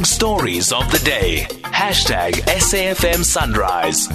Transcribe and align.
big 0.00 0.06
stories 0.06 0.72
of 0.72 0.90
the 0.90 0.98
day. 1.00 1.46
Hashtag 1.62 2.32
SAFM 2.46 3.22
Sunrise. 3.22 4.08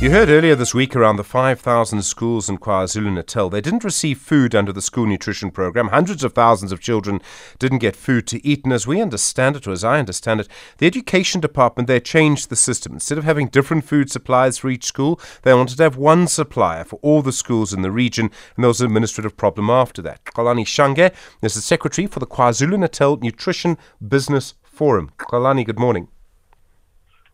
You 0.00 0.12
heard 0.12 0.28
earlier 0.28 0.54
this 0.54 0.76
week 0.76 0.94
around 0.94 1.16
the 1.16 1.24
5,000 1.24 2.02
schools 2.02 2.48
in 2.48 2.58
KwaZulu 2.58 3.12
Natal. 3.12 3.50
They 3.50 3.60
didn't 3.60 3.82
receive 3.82 4.20
food 4.20 4.54
under 4.54 4.72
the 4.72 4.80
school 4.80 5.06
nutrition 5.06 5.50
program. 5.50 5.88
Hundreds 5.88 6.22
of 6.22 6.34
thousands 6.34 6.70
of 6.70 6.78
children 6.78 7.20
didn't 7.58 7.80
get 7.80 7.96
food 7.96 8.28
to 8.28 8.46
eat. 8.46 8.62
And 8.62 8.72
as 8.72 8.86
we 8.86 9.02
understand 9.02 9.56
it, 9.56 9.66
or 9.66 9.72
as 9.72 9.82
I 9.82 9.98
understand 9.98 10.38
it, 10.38 10.48
the 10.76 10.86
education 10.86 11.40
department 11.40 11.88
there 11.88 11.98
changed 11.98 12.48
the 12.48 12.54
system. 12.54 12.92
Instead 12.92 13.18
of 13.18 13.24
having 13.24 13.48
different 13.48 13.86
food 13.86 14.08
supplies 14.08 14.56
for 14.56 14.70
each 14.70 14.84
school, 14.84 15.20
they 15.42 15.52
wanted 15.52 15.78
to 15.78 15.82
have 15.82 15.96
one 15.96 16.28
supplier 16.28 16.84
for 16.84 17.00
all 17.02 17.20
the 17.20 17.32
schools 17.32 17.72
in 17.72 17.82
the 17.82 17.90
region. 17.90 18.26
And 18.54 18.62
there 18.62 18.68
was 18.68 18.80
an 18.80 18.86
administrative 18.86 19.36
problem 19.36 19.68
after 19.68 20.00
that. 20.02 20.24
Xolani 20.26 20.64
Shange 20.64 21.12
is 21.42 21.54
the 21.54 21.60
secretary 21.60 22.06
for 22.06 22.20
the 22.20 22.26
KwaZulu 22.26 22.78
Natal 22.78 23.16
Nutrition 23.16 23.76
Business 24.06 24.54
Forum. 24.62 25.10
Xolani, 25.18 25.66
good 25.66 25.80
morning. 25.80 26.06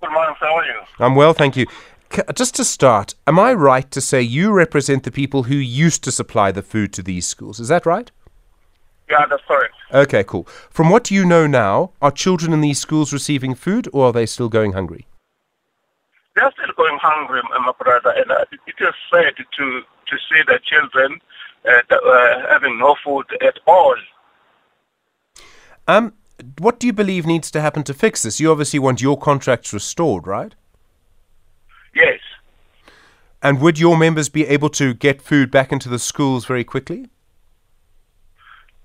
Good 0.01 0.12
morning, 0.12 0.34
how 0.40 0.54
are 0.56 0.65
you? 0.66 0.80
I'm 0.98 1.15
well, 1.15 1.32
thank 1.32 1.56
you. 1.56 1.66
Just 2.34 2.54
to 2.56 2.64
start, 2.64 3.14
am 3.27 3.38
I 3.38 3.52
right 3.54 3.91
to 3.91 4.00
say 4.00 4.23
you 4.23 4.52
represent 4.52 5.02
the 5.02 5.10
people 5.10 5.45
who 5.45 5.56
used 5.56 6.04
to 6.04 6.12
supply 6.12 6.52
the 6.52 6.62
food 6.62 6.92
to 6.92 7.02
these 7.02 7.27
schools? 7.27 7.59
Is 7.59 7.68
that 7.68 7.87
right? 7.87 8.10
Yeah, 9.10 9.27
that's 9.28 9.42
correct. 9.46 9.74
Okay, 9.92 10.24
cool. 10.24 10.45
From 10.70 10.90
what 10.90 11.10
you 11.10 11.24
know 11.24 11.46
now, 11.46 11.90
are 12.00 12.10
children 12.10 12.52
in 12.52 12.60
these 12.60 12.78
schools 12.78 13.12
receiving 13.12 13.54
food 13.54 13.88
or 13.92 14.06
are 14.06 14.12
they 14.12 14.27
still 14.27 14.48
going 14.48 14.73
hungry? 14.73 15.06
They're 16.37 16.50
still 16.52 16.74
going 16.77 16.98
hungry, 17.00 17.42
my 17.50 17.73
brother, 17.78 18.10
and 18.10 18.30
uh, 18.30 18.45
it 18.51 18.74
is 18.80 18.95
sad 19.12 19.34
to, 19.37 19.80
to 19.80 20.16
see 20.28 20.42
the 20.46 20.59
children 20.65 21.20
uh, 21.65 21.95
uh, 21.95 22.51
having 22.51 22.78
no 22.78 22.95
food 23.04 23.26
at 23.40 23.59
all. 23.66 23.96
Um, 25.87 26.15
what 26.59 26.80
do 26.80 26.87
you 26.87 26.92
believe 26.92 27.26
needs 27.26 27.51
to 27.52 27.60
happen 27.60 27.82
to 27.85 27.95
fix 27.95 28.23
this? 28.23 28.40
You 28.40 28.51
obviously 28.51 28.79
want 28.79 29.01
your 29.01 29.18
contracts 29.18 29.73
restored, 29.73 30.26
right? 30.26 30.54
Yes. 31.95 32.20
And 33.42 33.60
would 33.60 33.78
your 33.78 33.96
members 33.96 34.28
be 34.28 34.46
able 34.46 34.70
to 34.70 34.95
get 34.95 35.20
food 35.20 35.50
back 35.50 35.70
into 35.70 35.88
the 35.88 35.98
schools 35.98 36.46
very 36.46 36.64
quickly? 36.64 37.09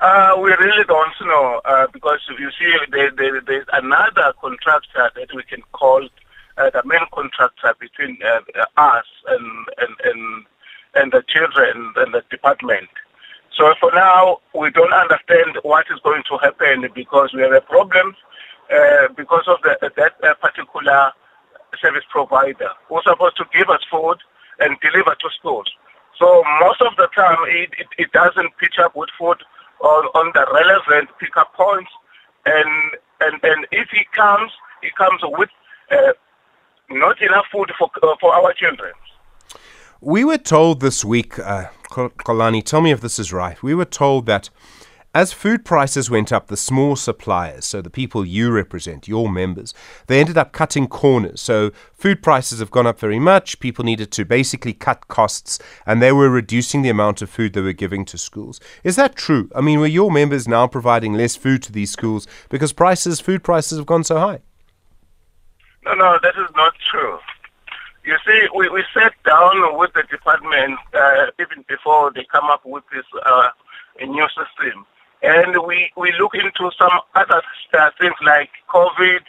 Uh, 0.01 0.35
we 0.41 0.51
really 0.51 0.83
don't 0.85 1.13
know 1.21 1.61
uh, 1.66 1.88
because 1.91 2.19
if 2.29 2.39
you 2.39 2.49
see 2.57 2.73
there, 2.91 3.11
there, 3.11 3.41
there's 3.41 3.66
another 3.73 4.33
contractor 4.41 5.11
that 5.16 5.33
we 5.33 5.43
can 5.43 5.61
call 5.73 6.07
uh, 6.57 6.69
the 6.69 6.81
main 6.85 7.05
contractor 7.13 7.73
between 7.79 8.17
uh, 8.23 8.39
us 8.77 9.05
and, 9.27 9.67
and, 9.77 9.95
and, 10.05 10.45
and 10.95 11.11
the 11.11 11.23
children 11.27 11.94
and 11.97 12.13
the 12.13 12.23
department. 12.29 12.89
So 13.55 13.73
for 13.79 13.91
now, 13.94 14.39
we 14.55 14.71
don't 14.71 14.94
understand 14.94 15.57
what 15.63 15.85
is 15.91 15.99
going 16.01 16.23
to 16.29 16.38
happen 16.38 16.88
because 16.94 17.33
we 17.33 17.41
have 17.41 17.51
a 17.51 17.61
problem 17.61 18.16
uh, 18.73 19.07
because 19.17 19.44
of 19.47 19.57
the, 19.63 19.91
that 19.97 20.13
uh, 20.23 20.33
particular 20.35 21.11
service 21.81 22.03
provider 22.09 22.69
who's 22.88 23.03
supposed 23.03 23.38
to 23.38 23.45
give 23.53 23.69
us 23.69 23.81
food 23.89 24.17
and 24.59 24.77
deliver 24.81 25.16
to 25.16 25.30
schools. 25.38 25.69
So 26.17 26.44
most 26.59 26.81
of 26.81 26.95
the 26.97 27.08
time, 27.16 27.38
it, 27.47 27.69
it, 27.77 27.88
it 27.97 28.11
doesn't 28.11 28.58
pitch 28.58 28.75
up 28.83 28.95
with 28.95 29.09
food 29.17 29.38
on, 29.81 30.05
on 30.16 30.31
the 30.33 30.45
relevant 30.53 31.09
pickup 31.19 31.53
points. 31.53 31.89
And, 32.45 32.97
and, 33.22 33.39
and 33.44 33.67
if 33.72 33.88
he 33.91 34.05
comes, 34.13 34.52
he 34.81 34.89
comes 34.97 35.22
with 35.23 35.50
uh, 35.91 36.13
not 36.89 37.22
enough 37.22 37.45
food 37.52 37.72
for, 37.77 37.89
uh, 38.03 38.16
for 38.19 38.33
our 38.33 38.53
children. 38.53 38.94
We 40.02 40.23
were 40.23 40.38
told 40.38 40.80
this 40.80 41.03
week, 41.03 41.39
uh, 41.39 41.67
tell 41.91 42.81
me 42.81 42.91
if 42.91 43.02
this 43.02 43.19
is 43.19 43.33
right. 43.33 43.61
We 43.61 43.75
were 43.75 43.85
told 43.85 44.25
that 44.27 44.50
as 45.13 45.33
food 45.33 45.65
prices 45.65 46.07
went 46.07 46.31
up, 46.31 46.47
the 46.47 46.57
small 46.57 46.95
suppliers, 46.95 47.65
so 47.65 47.81
the 47.81 47.89
people 47.89 48.23
you 48.23 48.52
represent, 48.52 49.07
your 49.07 49.27
members, 49.27 49.73
they 50.05 50.19
ended 50.19 50.38
up 50.38 50.51
cutting 50.51 50.88
corners. 50.88 51.41
So 51.41 51.71
food 51.94 52.22
prices 52.22 52.59
have 52.59 52.69
gone 52.69 52.85
up 52.85 53.00
very 53.00 53.17
much. 53.17 53.59
People 53.59 53.84
needed 53.84 54.11
to 54.11 54.23
basically 54.23 54.73
cut 54.73 55.07
costs, 55.07 55.57
and 55.88 56.00
they 56.00 56.11
were 56.11 56.29
reducing 56.29 56.84
the 56.84 56.89
amount 56.89 57.23
of 57.23 57.29
food 57.29 57.53
they 57.53 57.61
were 57.61 57.73
giving 57.73 58.06
to 58.06 58.19
schools. 58.19 58.59
Is 58.84 58.97
that 58.97 59.16
true? 59.16 59.50
I 59.56 59.61
mean, 59.61 59.79
were 59.79 59.88
your 59.88 60.11
members 60.11 60.47
now 60.47 60.67
providing 60.67 61.13
less 61.13 61.35
food 61.35 61.63
to 61.63 61.72
these 61.72 61.89
schools 61.89 62.28
because 62.50 62.72
prices, 62.72 63.19
food 63.19 63.44
prices, 63.44 63.79
have 63.79 63.88
gone 63.88 64.03
so 64.03 64.19
high? 64.19 64.41
No, 65.85 65.95
no, 65.95 66.19
that 66.22 66.35
is 66.38 66.51
not 66.55 66.73
true. 66.91 67.17
You 68.05 68.16
see, 68.25 68.47
we, 68.55 68.69
we 68.69 68.84
sat 68.94 69.13
down 69.25 69.78
with 69.78 69.91
the 69.94 70.03
department 70.03 70.78
uh, 70.94 71.31
even 71.39 71.66
before 71.67 72.11
they 72.13 72.28
come 72.31 72.45
up 72.45 72.61
with 72.63 72.84
this 72.94 73.05
uh, 73.25 73.50
new 74.01 74.28
system. 74.28 74.85
And 75.22 75.56
we, 75.68 75.91
we 75.97 76.13
look 76.19 76.34
into 76.34 76.72
some 76.78 76.91
other 77.16 77.41
uh, 77.74 77.90
things 78.00 78.16
like 78.25 78.50
COVID 78.69 79.19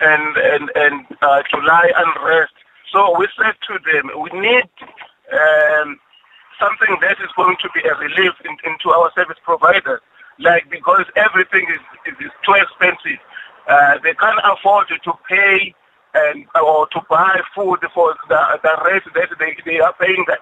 and, 0.00 0.36
and, 0.36 0.70
and 0.74 1.06
uh, 1.22 1.42
July 1.50 1.92
unrest. 1.96 2.52
So 2.92 3.18
we 3.18 3.26
said 3.38 3.54
to 3.68 3.78
them, 3.90 4.10
we 4.20 4.30
need 4.38 4.68
um, 5.32 5.98
something 6.60 6.96
that 7.00 7.16
is 7.22 7.30
going 7.36 7.56
to 7.62 7.68
be 7.74 7.80
a 7.88 7.94
relief 7.94 8.34
in, 8.44 8.56
into 8.64 8.90
our 8.90 9.10
service 9.16 9.38
providers. 9.44 10.00
Like, 10.38 10.70
because 10.70 11.04
everything 11.16 11.66
is, 11.68 11.80
is, 12.12 12.26
is 12.26 12.32
too 12.44 12.54
expensive. 12.54 13.20
Uh, 13.68 13.98
they 14.02 14.14
can't 14.14 14.40
afford 14.44 14.88
to 14.88 15.12
pay 15.28 15.74
and 16.14 16.44
or 16.60 16.86
to 16.88 17.00
buy 17.08 17.40
food 17.54 17.78
for 17.94 18.16
the, 18.28 18.58
the 18.62 18.82
rate 18.84 19.02
that 19.14 19.28
they, 19.38 19.56
they 19.64 19.80
are 19.80 19.94
paying 20.00 20.24
that. 20.28 20.40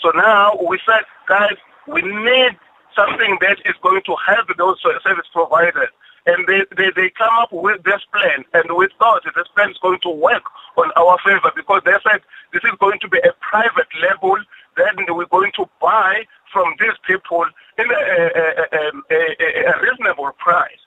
So 0.00 0.10
now 0.14 0.58
we 0.68 0.78
said, 0.86 1.02
guys, 1.28 1.56
we 1.86 2.02
need 2.02 2.56
something 2.96 3.38
that 3.40 3.58
is 3.64 3.74
going 3.82 4.02
to 4.06 4.14
help 4.26 4.48
those 4.56 4.80
service 4.80 5.28
providers. 5.32 5.90
And 6.26 6.46
they, 6.48 6.64
they, 6.76 6.90
they 6.96 7.10
come 7.10 7.36
up 7.36 7.52
with 7.52 7.82
this 7.84 8.00
plan, 8.10 8.44
and 8.54 8.64
we 8.76 8.88
thought 8.98 9.22
this 9.24 9.48
plan 9.54 9.70
is 9.70 9.78
going 9.82 10.00
to 10.00 10.10
work 10.10 10.42
on 10.76 10.90
our 10.96 11.18
favor 11.24 11.52
because 11.54 11.82
they 11.84 11.92
said 12.02 12.22
this 12.52 12.64
is 12.64 12.72
going 12.80 12.98
to 13.00 13.08
be 13.08 13.18
a 13.18 13.32
private 13.40 13.88
label 14.00 14.38
that 14.76 14.94
we're 15.08 15.26
going 15.26 15.52
to 15.56 15.66
buy 15.80 16.24
from 16.52 16.74
these 16.80 16.96
people 17.06 17.44
in 17.78 17.86
a, 17.90 17.94
a, 17.94 18.46
a, 18.72 19.70
a, 19.70 19.82
reasonable 19.82 20.30
price. 20.38 20.80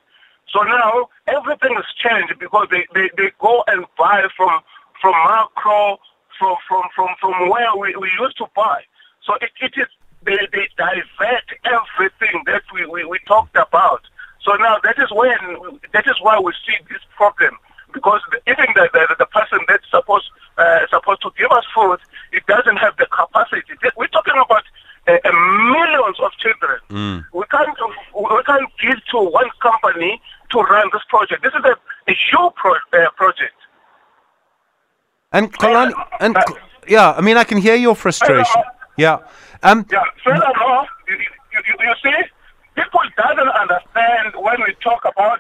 So 0.50 0.64
now 0.64 1.10
everything 1.28 1.76
has 1.76 1.86
changed 2.02 2.40
because 2.40 2.68
they, 2.72 2.86
they, 2.94 3.10
they 3.18 3.32
go 3.40 3.64
and 3.68 3.86
buy 3.98 4.28
from 4.36 4.60
from 5.02 5.14
Makro, 5.14 5.98
from 6.40 6.56
from 6.68 6.84
from, 6.96 7.10
from 7.20 7.50
where 7.50 7.76
we, 7.76 7.96
we 7.96 8.10
used 8.20 8.38
to 8.38 8.48
buy. 8.56 8.82
So 9.24 9.36
it, 9.42 9.52
it 9.62 9.74
is 9.78 9.88
they, 10.28 10.38
they 10.52 10.68
divert 10.78 11.48
everything 11.64 12.44
that 12.46 12.64
we, 12.74 12.86
we, 12.86 13.06
we 13.06 13.18
talked 13.26 13.56
about. 13.56 14.02
So 14.44 14.54
now 14.56 14.78
that 14.84 15.00
is 15.00 15.10
when 15.12 15.40
that 15.94 16.06
is 16.08 16.16
why 16.22 16.38
we 16.40 16.52
see 16.66 16.78
this 16.90 17.02
problem 17.16 17.58
because 17.94 18.22
the, 18.32 18.40
even 18.52 18.68
the, 18.76 18.90
the 18.94 19.16
the 19.20 19.26
person 19.28 19.60
that's 19.68 19.88
supposed 19.90 20.30
uh, 20.58 20.80
supposed 20.90 21.22
to 21.22 21.32
give 21.38 21.52
us 21.52 21.66
food, 21.74 22.00
it 22.32 22.46
doesn't 22.48 22.78
have 22.78 22.96
the 22.98 23.08
capacity. 23.08 23.74
We're 23.96 24.08
talking 24.08 24.36
about 24.36 24.64
uh, 25.08 25.18
uh, 25.24 25.32
millions 25.74 26.18
of 26.20 26.32
children. 26.44 26.78
We 27.34 27.44
can't 27.50 27.78
we 28.16 28.44
can't 28.46 28.70
give 28.82 29.00
to 29.12 29.20
one 29.40 29.50
company 29.62 30.22
to 30.52 30.58
run 30.60 30.90
this 30.94 31.04
project. 31.10 31.44
This 31.44 31.54
is 31.54 31.64
a, 31.66 31.76
a 32.12 32.16
huge 32.30 32.54
pro, 32.56 32.74
uh, 32.74 33.10
project. 33.16 33.56
And 35.34 35.52
Xolani, 35.54 35.94
and 36.20 36.38
yeah, 36.88 37.12
I 37.18 37.22
mean, 37.22 37.38
I 37.38 37.44
can 37.44 37.58
hear 37.58 37.76
your 37.76 37.96
frustration. 37.96 38.62
Yeah. 38.98 39.20
Um, 39.64 39.86
Yeah, 39.92 40.04
furthermore, 40.24 40.88
you, 41.08 41.16
you, 41.16 41.62
you, 41.66 41.74
you 41.80 41.94
see, 42.04 42.18
people 42.76 43.02
doesn't 43.16 43.50
understand 43.50 44.34
when 44.36 44.58
we 44.66 44.74
talk 44.84 45.06
about 45.06 45.40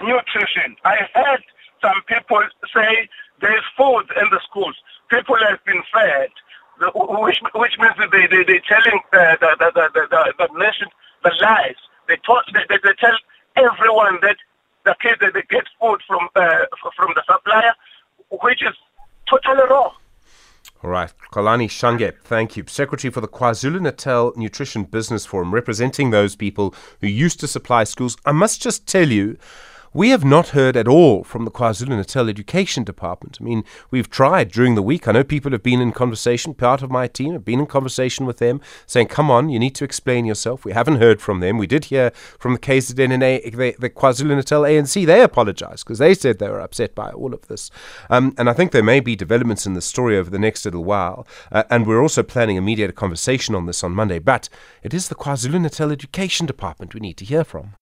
nutrition. 0.00 0.76
I 0.84 0.96
heard 1.14 1.42
some 1.82 2.00
people 2.06 2.42
say 2.72 3.08
there's 3.40 3.64
food 3.76 4.06
in 4.22 4.30
the 4.30 4.40
schools. 4.48 4.76
People 5.10 5.36
have 5.48 5.62
been 5.64 5.82
fed, 5.92 6.30
which, 6.94 7.38
which 7.54 7.74
means 7.78 7.94
that 7.98 8.10
they, 8.12 8.26
they, 8.30 8.44
they're 8.44 8.64
telling 8.70 9.00
the, 9.12 9.36
the, 9.40 9.50
the, 9.58 9.70
the, 9.74 9.88
the, 9.94 10.34
the, 10.38 10.46
the 10.46 10.58
nation 10.58 10.88
the 11.24 11.32
lies. 11.42 11.76
They, 12.08 12.16
taught, 12.24 12.44
they, 12.54 12.62
they, 12.68 12.78
they 12.82 12.94
tell 12.98 13.16
everyone 13.56 14.18
that 14.22 14.36
the 14.84 14.94
kids 15.02 15.18
that 15.20 15.34
they 15.34 15.42
get 15.50 15.64
food 15.80 16.00
from, 16.06 16.28
uh, 16.34 16.66
from 16.96 17.12
the 17.14 17.22
supplier, 17.30 17.74
which 18.42 18.62
is 18.62 18.74
totally 19.28 19.68
wrong. 19.68 19.92
All 20.82 20.90
right. 20.90 21.12
Xolani 21.32 21.68
Shange, 21.68 22.12
thank 22.24 22.56
you. 22.56 22.64
Secretary 22.66 23.12
for 23.12 23.20
the 23.20 23.28
KwaZulu 23.28 23.80
Natal 23.80 24.32
Nutrition 24.34 24.82
Business 24.82 25.24
Forum, 25.24 25.54
representing 25.54 26.10
those 26.10 26.34
people 26.34 26.74
who 27.00 27.06
used 27.06 27.38
to 27.40 27.46
supply 27.46 27.84
schools. 27.84 28.16
I 28.26 28.32
must 28.32 28.60
just 28.60 28.86
tell 28.86 29.08
you, 29.08 29.38
we 29.94 30.08
have 30.08 30.24
not 30.24 30.48
heard 30.48 30.76
at 30.76 30.88
all 30.88 31.22
from 31.22 31.44
the 31.44 31.50
KwaZulu 31.50 31.90
Natal 31.90 32.28
Education 32.28 32.82
Department. 32.82 33.36
I 33.40 33.44
mean, 33.44 33.62
we've 33.90 34.08
tried 34.08 34.50
during 34.50 34.74
the 34.74 34.82
week. 34.82 35.06
I 35.06 35.12
know 35.12 35.22
people 35.22 35.52
have 35.52 35.62
been 35.62 35.82
in 35.82 35.92
conversation, 35.92 36.54
part 36.54 36.82
of 36.82 36.90
my 36.90 37.06
team 37.06 37.34
have 37.34 37.44
been 37.44 37.60
in 37.60 37.66
conversation 37.66 38.24
with 38.24 38.38
them, 38.38 38.62
saying, 38.86 39.08
come 39.08 39.30
on, 39.30 39.50
you 39.50 39.58
need 39.58 39.74
to 39.74 39.84
explain 39.84 40.24
yourself. 40.24 40.64
We 40.64 40.72
haven't 40.72 40.96
heard 40.96 41.20
from 41.20 41.40
them. 41.40 41.58
We 41.58 41.66
did 41.66 41.86
hear 41.86 42.10
from 42.38 42.54
the 42.54 42.58
KZN 42.58 43.12
and 43.12 43.22
A- 43.22 43.50
the, 43.50 43.76
the 43.78 43.90
KwaZulu 43.90 44.34
Natal 44.34 44.62
ANC. 44.62 45.04
They 45.04 45.22
apologized 45.22 45.84
because 45.84 45.98
they 45.98 46.14
said 46.14 46.38
they 46.38 46.48
were 46.48 46.60
upset 46.60 46.94
by 46.94 47.10
all 47.10 47.34
of 47.34 47.48
this. 47.48 47.70
Um, 48.08 48.34
and 48.38 48.48
I 48.48 48.54
think 48.54 48.72
there 48.72 48.82
may 48.82 49.00
be 49.00 49.14
developments 49.14 49.66
in 49.66 49.74
the 49.74 49.82
story 49.82 50.16
over 50.16 50.30
the 50.30 50.38
next 50.38 50.64
little 50.64 50.84
while. 50.84 51.26
Uh, 51.50 51.64
and 51.68 51.86
we're 51.86 52.02
also 52.02 52.22
planning 52.22 52.56
a 52.56 52.62
mediated 52.62 52.96
conversation 52.96 53.54
on 53.54 53.66
this 53.66 53.84
on 53.84 53.92
Monday. 53.92 54.18
But 54.20 54.48
it 54.82 54.94
is 54.94 55.08
the 55.08 55.14
KwaZulu 55.14 55.60
Natal 55.60 55.92
Education 55.92 56.46
Department 56.46 56.94
we 56.94 57.00
need 57.00 57.18
to 57.18 57.26
hear 57.26 57.44
from. 57.44 57.74